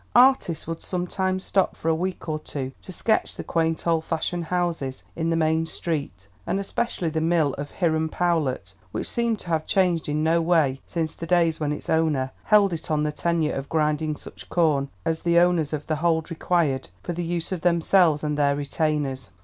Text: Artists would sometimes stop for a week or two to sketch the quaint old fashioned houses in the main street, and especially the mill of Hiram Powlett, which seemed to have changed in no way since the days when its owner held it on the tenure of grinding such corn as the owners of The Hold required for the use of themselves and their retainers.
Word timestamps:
Artists 0.15 0.65
would 0.65 0.81
sometimes 0.81 1.43
stop 1.43 1.75
for 1.77 1.87
a 1.87 1.93
week 1.93 2.27
or 2.27 2.39
two 2.39 2.71
to 2.81 2.91
sketch 2.91 3.35
the 3.35 3.43
quaint 3.43 3.85
old 3.85 4.03
fashioned 4.03 4.45
houses 4.45 5.03
in 5.15 5.29
the 5.29 5.35
main 5.35 5.67
street, 5.67 6.27
and 6.47 6.59
especially 6.59 7.09
the 7.11 7.21
mill 7.21 7.53
of 7.53 7.69
Hiram 7.69 8.09
Powlett, 8.09 8.73
which 8.91 9.07
seemed 9.07 9.37
to 9.41 9.49
have 9.49 9.67
changed 9.67 10.09
in 10.09 10.23
no 10.23 10.41
way 10.41 10.81
since 10.87 11.13
the 11.13 11.27
days 11.27 11.59
when 11.59 11.71
its 11.71 11.87
owner 11.87 12.31
held 12.45 12.73
it 12.73 12.89
on 12.89 13.03
the 13.03 13.11
tenure 13.11 13.53
of 13.53 13.69
grinding 13.69 14.15
such 14.15 14.49
corn 14.49 14.89
as 15.05 15.19
the 15.21 15.37
owners 15.37 15.71
of 15.71 15.85
The 15.85 15.97
Hold 15.97 16.31
required 16.31 16.89
for 17.03 17.13
the 17.13 17.23
use 17.23 17.51
of 17.51 17.61
themselves 17.61 18.23
and 18.23 18.35
their 18.39 18.55
retainers. 18.55 19.29